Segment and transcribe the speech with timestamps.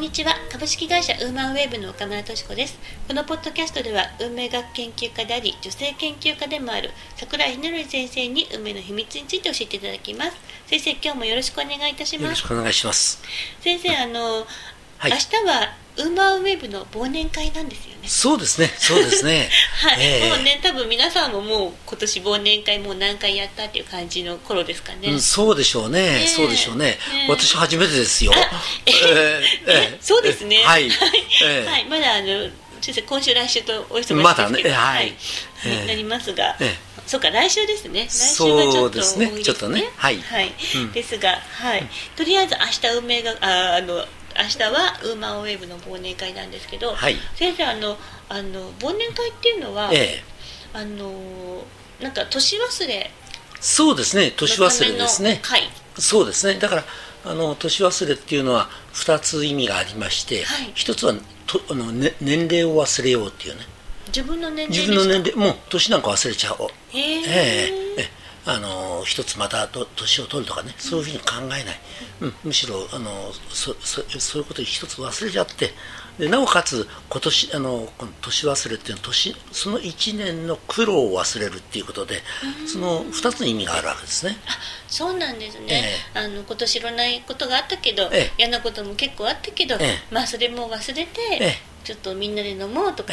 [0.00, 0.32] にちは。
[0.52, 2.78] 株式会社ウーマンウェーブの岡村敏子です。
[3.08, 10.36] このポッドキャストでは運命学研究家であり女性研究家でもある桜井ひなる先生に運命の秘密について教えていただきます。
[10.66, 12.22] 先生今日もよろしくお願いいたします。
[12.22, 13.20] よろしくお願いします。
[13.60, 14.46] 先生あの、
[14.98, 18.08] はい、明日はウーマンウェブの忘年会なんですよね。
[18.08, 19.50] そうですね、そうですね。
[19.82, 25.08] はい、えー、もうね、多分皆さんももう今年忘年会もう何回やったっていう感じの頃ですかね。
[25.08, 26.86] うん、そうでしょうね、ねそうでしょうね。
[26.86, 28.32] ね私初めてですよ。
[28.86, 28.94] えー、
[29.66, 30.62] えー、そうですね。
[30.62, 30.86] はい。
[30.86, 32.48] えー、はい、まだあの
[32.80, 35.16] 先生今週来週とお忙しいですけど、まだね、はい、
[35.64, 36.56] えー、なりますが。
[36.60, 38.06] えーそうか来週ですね。
[38.06, 39.88] 来週はちょっと、ね、ちょっとね。
[39.96, 40.20] はい。
[40.20, 40.52] はい。
[40.76, 41.88] うん、ですが、はい。
[42.14, 44.04] とりあえず明日運命がああの
[44.38, 47.96] 明日はウーマンウェーブの忘年会なんですけど、はい、先生あの
[48.28, 50.24] あの忘年会っていうのは、ええ、
[50.72, 51.64] あの
[52.00, 53.10] なんか年忘れ
[53.60, 54.32] そうですね。
[54.36, 55.42] 年忘れですね。
[55.98, 56.60] そうですね。
[56.60, 56.84] だから
[57.24, 61.14] あの年忘れっていうのは2つ意味がありまして、はい、1つは
[61.46, 63.62] とあの、ね、年齢を忘れようっていうね。
[64.06, 66.68] 自分の年齢自分の年齢もう年なんか忘れちゃおう。
[66.90, 68.08] へええ
[68.46, 71.62] あの一つまた年を取るとかねそういうふうに考えない、
[72.22, 75.70] うん、むしろあのそそそういうこと一つ忘れちゃって
[76.18, 82.22] でなおかつ今年あのこの年忘れっていうのは年その1年の苦労を忘れるっていうことで、
[82.66, 84.36] その2つの意味があるわけですね。
[84.46, 84.50] あ
[84.88, 93.12] そうなんですね、えー、あの今年いろんなことがあったけど、えー、嫌なことも結構あったけど、えー、まあそれも忘れて、ちょっとみんなで飲もうとか。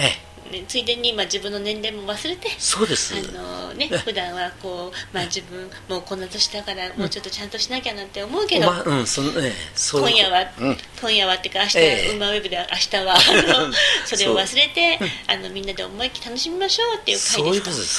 [0.51, 3.15] ね、ついでに、まあ、自分の年齢も忘れてそうです。
[3.15, 13.15] あの、ね、普段はこう、まあ、自分もうこんな年だからもうちょっとちゃんとしなきゃなんて思うけど、まあうんそのえー、今夜は、うん、今夜はっていうか明日、えー、ウーマウェブで明日は
[14.05, 17.43] それを忘れてあのみんなで思いっきり楽しみましょうっていう回ですか。
[17.43, 17.51] そ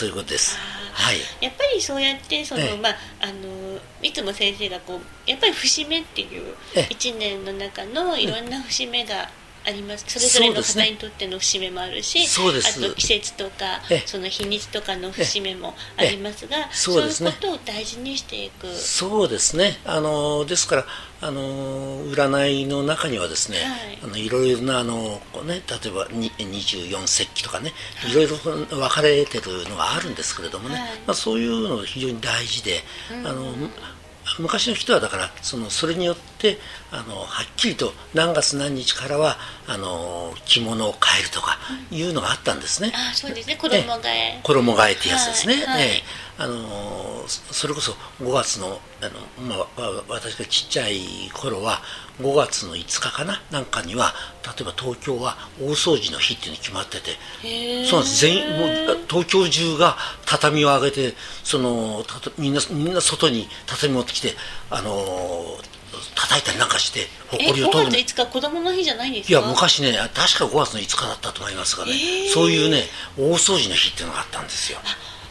[0.07, 0.57] ういうことです
[0.97, 9.29] はい、やっぱりそうやってその、えまあ、あのいつも先生がこうやっぱり節目っていう1年の中のいろんな節目が、
[9.67, 10.05] あります。
[10.07, 18.73] それぞれの方にとっての節目もあるし、ね、あと季節とかその日にちとかの節目もありますがそういうことを大事にしていく。
[18.75, 19.79] そうですね。
[19.85, 20.87] あのですから
[21.21, 25.61] あの占いの中にはですね、はい、あのいろいろなあの、ね、例え
[25.91, 32.83] ば24節気とかね、はい、いろいろ分かれてるのがあるんですけれどもね、はい、まあ、そういうのが非常に大事で、
[33.25, 33.53] あの
[34.39, 36.59] 昔の人はだからそのそれによって
[36.91, 41.59] あのはっきりと何月何日からはあの着物を変えるとか
[41.91, 42.93] いうのがあったんですね。
[42.95, 43.57] あそうですね。
[43.57, 45.55] 衣替え衣替えってやつですね。
[45.55, 46.03] はいはい、え
[46.39, 51.81] あのそれこそ5月のあの、まあ、私がちっちゃい頃は
[52.21, 54.15] 5月の5日かななんかには
[54.45, 57.13] 例えば東京は大掃除の日っていうの決まってて。
[57.87, 58.21] そうなんです。
[58.21, 61.15] 全員もう東京中が畳を上げて
[61.45, 62.05] その
[62.37, 64.35] みんなみんな外に畳持ってきて
[64.71, 65.59] あの
[66.15, 67.93] 叩いたりなんかして誇りを取る。
[67.93, 69.39] 5月5日子供の日じゃないんですか？
[69.39, 71.93] いや昔ね確か5月の5日だったと思いますがね、
[72.35, 72.83] そういうね
[73.17, 74.79] 大掃除の日っていうのがあったんですよ。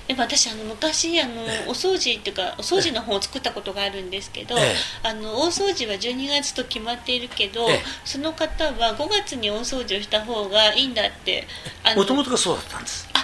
[0.08, 4.56] でも私あの昔あの、お掃除っていうかお掃除の本を作ったことがあるんですけど、
[5.02, 7.68] あの大掃除は12月と決まっているけど、
[8.04, 11.48] その方は5月に大掃除をした方がいいんだって
[11.96, 13.10] もともとがそうだったんです。
[13.14, 13.15] あ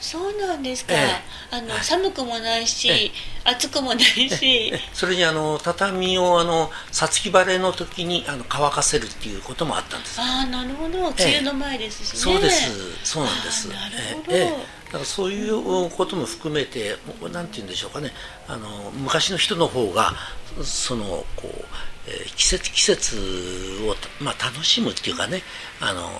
[0.00, 3.10] そうなんですか、ええ、あの、はい、寒くもないし、え、
[3.44, 4.72] 暑くもないし。
[4.92, 10.20] それにあの畳をあのさつき晴れの時にあの乾かせるっていうこともあったんです。
[10.20, 11.08] ああなるほど。
[11.08, 12.70] 梅雨の前ですしね、そうです。
[13.04, 13.68] そうなんです。
[13.68, 16.96] なるほど、だからそういうことも含めて
[17.32, 18.12] なんて言うんでしょうかね。
[18.46, 20.12] あの昔の人の方が
[20.62, 21.64] そのこう、
[22.06, 23.16] えー、季節季節
[23.82, 25.42] を、まあ、楽しむっていうかね。
[25.80, 26.10] あの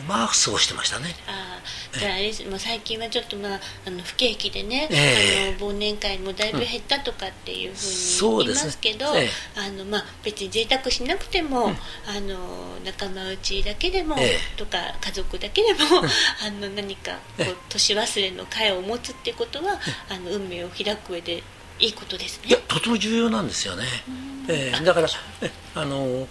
[0.00, 1.14] うまく過ごしてましたね。
[1.26, 1.53] あ
[1.98, 9.28] じゃああれもう最近はちょっとまああの不景気でね、えー、あの忘年会もだいぶ減ったとかっていうふうに言いますけど、うんね。
[9.56, 12.36] えー、あのまあ別に贅沢しなくても、うん、あの
[12.84, 15.78] 仲間内だけでも、えー、とか家族だけでも、
[16.46, 19.78] あの何かこう年忘れの会を持つってことは、
[20.08, 21.42] あの運命を開く上で
[21.78, 22.48] いいことですね。
[22.48, 23.84] いやとても重要なんですよね。
[24.48, 25.08] えー、だから
[25.74, 26.26] あの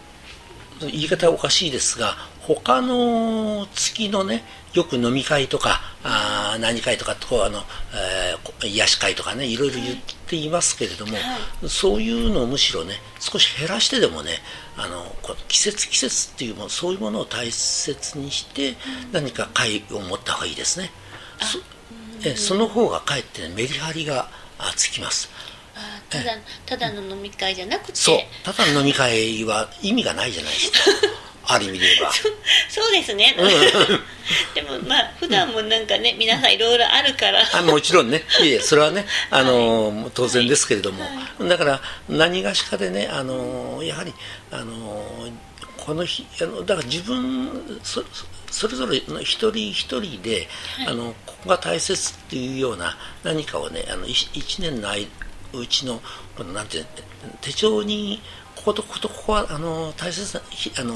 [0.79, 2.15] 言い方はおかしいですが
[2.45, 4.43] 他の月のね
[4.73, 7.59] よく飲み会とかあ何会とかこうあの、
[7.93, 9.95] えー、癒し会とかねいろいろ言っ
[10.27, 11.19] ていますけれども、は
[11.63, 14.31] い、そういうのをむしろね少し減らしてでもね
[14.77, 18.75] あのこ季節季節っていうもそういうものを大切にして
[19.11, 20.91] 何か会を持った方がいいですね。
[21.39, 21.59] そ
[22.25, 24.27] えその方がかえって、ね、メリハリが
[24.75, 25.29] つきます。
[26.09, 27.95] ただただの飲み会じゃなくて。
[27.95, 28.17] そう。
[28.43, 30.79] ただの飲み会は意味がないじゃないですか
[31.45, 32.11] ある意味で言えば。
[32.69, 33.35] そうですね、
[34.55, 37.43] でもまあ普段もなんかね皆さんいろいろあるから。
[37.53, 38.23] あもちろんね。
[38.41, 44.13] いえ それはねあの、はい、当然ですけれども、はい、だから何がしかでねあのやはり
[44.51, 45.29] あの
[45.77, 48.03] この日あのだから自分そ
[48.49, 50.47] それぞれの一人一人で、
[50.77, 54.89] はい、あのここが大切っていうような何かをねあの一年の
[55.53, 56.01] うちの
[56.37, 56.85] このなんて
[57.41, 58.21] 手帳に
[58.63, 60.41] こことこことここはあの大切な
[60.79, 60.95] あの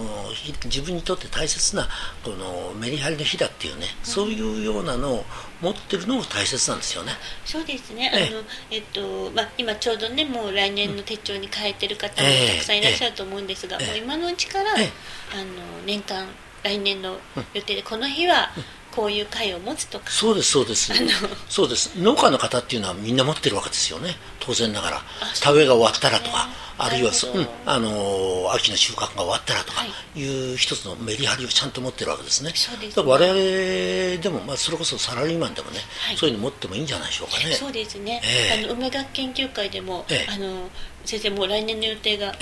[0.65, 1.87] 自分にとって大切な
[2.23, 5.25] このメリハリの日だっていうね、うん、そういうようなのを
[5.61, 7.11] 持ってるのが大切なんですよね。
[7.45, 8.09] そうですね。
[8.13, 8.41] あの
[8.71, 14.83] えっとまあ今ちょうどねもう来年の手帳に変えてる方もたくさんいらっしゃると思うんですが、もう今のうちから、あの
[15.85, 16.25] 年間
[16.63, 17.17] 来年の
[17.53, 18.49] 予定でこの日は。
[18.95, 20.09] こういう会を持つとか。
[20.09, 20.91] そうですそうです。
[21.49, 21.93] そうです。
[22.01, 24.15] 農家の方っていうのはみんな持ってるわけですよね
[24.47, 25.01] 当然ながら
[25.41, 26.47] 田植えが終わったらとか
[26.77, 29.83] あるいは、うん、あの秋の収穫が終わったらとか
[30.15, 30.23] い。
[30.23, 32.51] う一つのメリハリをちゃんと持ってるわけですね。
[32.55, 37.53] そうです、ね、我々でも、まあ、それこそサラリーマンでもね、はい、そういうの持ってもいいんじゃないでしょうかね。
[37.55, 40.69] そうですね、えー、あの梅学研究会でも、えー、あの
[41.03, 42.39] 先生もう来年の予定がほ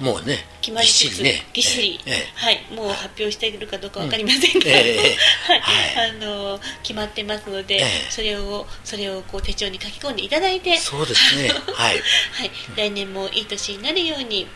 [0.00, 2.00] ぼもうね決まりつつ、ね、ぎっしり、
[2.34, 6.10] はいもう発表しているかどうか分かりませんが、 はい。
[6.10, 14.46] あの決まってますので、それをそれをこう手帳に書き込んでいただいてそうですねはい、はい、来年もいい年になるように、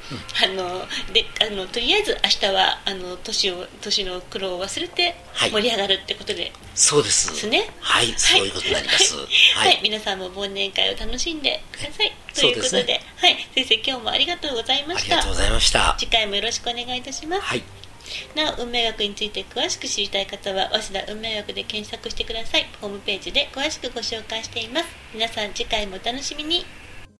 [0.44, 5.14] あのであのとりあえず明日はあの年を年の苦労を忘れて
[5.50, 7.46] 盛り上がるってことで、そうです。
[7.48, 7.70] ね。
[7.80, 9.16] はい、そういうことになります。
[9.56, 12.12] はい、皆さんも忘年会を楽しんでください。
[12.34, 13.00] ということで。
[13.16, 13.36] はい。
[13.54, 15.18] 先生今日もありがとうございました。
[15.18, 15.96] ありがとうございました。
[15.98, 17.42] 次回もよろしくお願いいたします。
[17.42, 17.62] はい
[18.34, 22.66] なお運命学について詳しく知りたい方は早稲田運命学で検索してください。
[22.80, 24.86] ホームページで詳しくご紹介しています。
[25.14, 26.64] 皆さん次回もお楽しみに。